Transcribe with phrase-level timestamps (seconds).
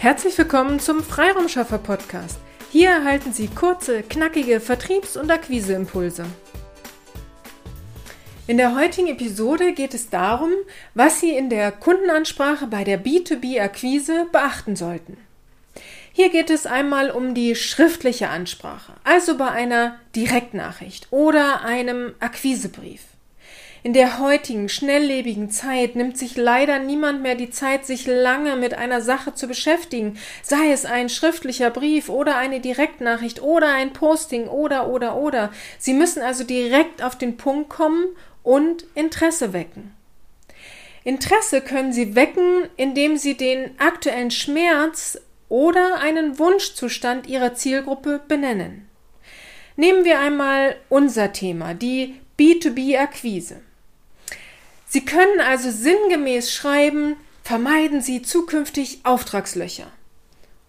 [0.00, 2.38] Herzlich willkommen zum Freiraumschaffer Podcast.
[2.72, 6.24] Hier erhalten Sie kurze, knackige Vertriebs- und Akquiseimpulse.
[8.46, 10.52] In der heutigen Episode geht es darum,
[10.94, 15.18] was Sie in der Kundenansprache bei der B2B-Akquise beachten sollten.
[16.14, 23.02] Hier geht es einmal um die schriftliche Ansprache, also bei einer Direktnachricht oder einem Akquisebrief.
[23.82, 28.74] In der heutigen, schnelllebigen Zeit nimmt sich leider niemand mehr die Zeit, sich lange mit
[28.74, 34.48] einer Sache zu beschäftigen, sei es ein schriftlicher Brief oder eine Direktnachricht oder ein Posting
[34.48, 35.50] oder oder oder.
[35.78, 38.04] Sie müssen also direkt auf den Punkt kommen
[38.42, 39.94] und Interesse wecken.
[41.02, 48.86] Interesse können Sie wecken, indem Sie den aktuellen Schmerz oder einen Wunschzustand Ihrer Zielgruppe benennen.
[49.76, 53.62] Nehmen wir einmal unser Thema, die B2B-Akquise.
[54.92, 59.86] Sie können also sinngemäß schreiben, vermeiden Sie zukünftig Auftragslöcher.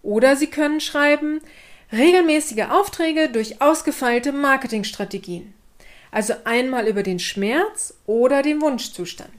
[0.04, 1.42] Oder Sie können schreiben,
[1.92, 5.56] regelmäßige Aufträge durch ausgefeilte Marketingstrategien.
[6.12, 9.32] Also einmal über den Schmerz oder den Wunschzustand.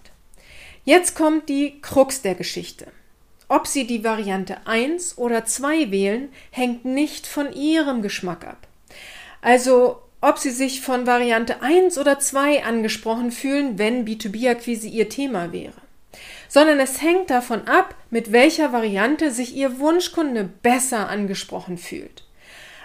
[0.84, 2.88] Jetzt kommt die Krux der Geschichte.
[3.46, 8.66] Ob Sie die Variante 1 oder 2 wählen, hängt nicht von Ihrem Geschmack ab.
[9.42, 15.52] Also ob Sie sich von Variante 1 oder 2 angesprochen fühlen, wenn B2B-Akquise Ihr Thema
[15.52, 15.74] wäre.
[16.48, 22.24] Sondern es hängt davon ab, mit welcher Variante sich Ihr Wunschkunde besser angesprochen fühlt.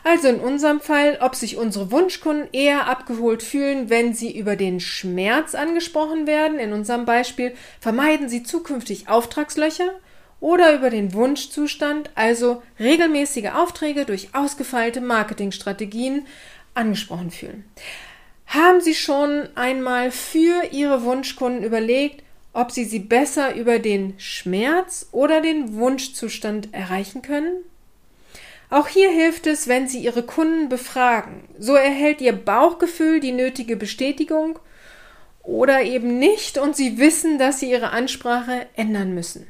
[0.03, 4.79] Also in unserem Fall, ob sich unsere Wunschkunden eher abgeholt fühlen, wenn sie über den
[4.79, 6.59] Schmerz angesprochen werden.
[6.59, 9.91] In unserem Beispiel vermeiden sie zukünftig Auftragslöcher
[10.39, 16.25] oder über den Wunschzustand, also regelmäßige Aufträge durch ausgefeilte Marketingstrategien,
[16.77, 17.65] angesprochen fühlen.
[18.47, 25.07] Haben Sie schon einmal für Ihre Wunschkunden überlegt, ob Sie sie besser über den Schmerz
[25.11, 27.63] oder den Wunschzustand erreichen können?
[28.69, 31.43] Auch hier hilft es, wenn Sie Ihre Kunden befragen.
[31.57, 34.59] So erhält Ihr Bauchgefühl die nötige Bestätigung
[35.43, 39.47] oder eben nicht und Sie wissen, dass Sie Ihre Ansprache ändern müssen.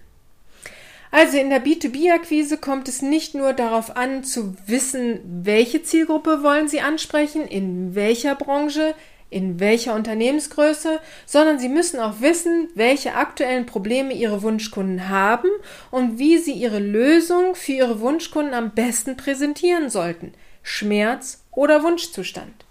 [1.11, 6.67] Also in der B2B-Akquise kommt es nicht nur darauf an, zu wissen, welche Zielgruppe wollen
[6.67, 8.93] Sie ansprechen, in welcher Branche,
[9.29, 15.49] in welcher Unternehmensgröße, sondern Sie müssen auch wissen, welche aktuellen Probleme Ihre Wunschkunden haben
[15.91, 20.33] und wie Sie Ihre Lösung für Ihre Wunschkunden am besten präsentieren sollten.
[20.61, 22.66] Schmerz oder Wunschzustand.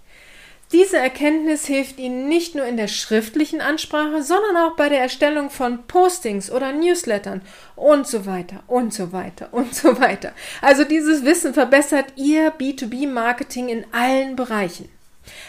[0.72, 5.48] Diese Erkenntnis hilft Ihnen nicht nur in der schriftlichen Ansprache, sondern auch bei der Erstellung
[5.48, 7.40] von Postings oder Newslettern
[7.76, 10.32] und so weiter und so weiter und so weiter.
[10.60, 14.88] Also dieses Wissen verbessert Ihr B2B-Marketing in allen Bereichen.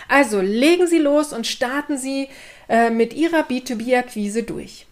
[0.07, 2.29] Also legen Sie los und starten Sie
[2.69, 4.85] äh, mit Ihrer B2B-Akquise durch.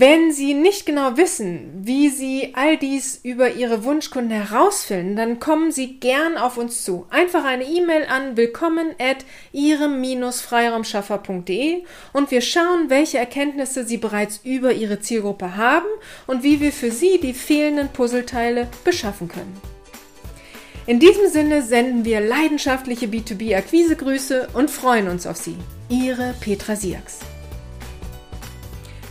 [0.00, 5.72] Wenn Sie nicht genau wissen, wie Sie all dies über Ihre Wunschkunden herausfinden, dann kommen
[5.72, 7.06] Sie gern auf uns zu.
[7.10, 11.82] Einfach eine E-Mail an willkommen at ihrem-freiraumschaffer.de
[12.12, 15.88] und wir schauen, welche Erkenntnisse Sie bereits über Ihre Zielgruppe haben
[16.28, 19.60] und wie wir für Sie die fehlenden Puzzleteile beschaffen können.
[20.86, 25.56] In diesem Sinne senden wir leidenschaftliche B2B-Akquisegrüße und freuen uns auf Sie.
[25.88, 27.18] Ihre Petra Siaks.